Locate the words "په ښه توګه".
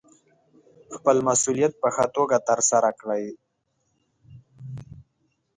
1.81-2.37